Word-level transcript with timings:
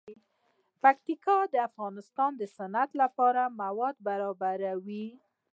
پکتیا 0.81 1.37
د 1.53 1.55
افغانستان 1.69 2.31
د 2.37 2.41
صنعت 2.57 2.89
لپاره 3.01 3.41
مواد 3.61 3.95
برابروي. 4.07 5.07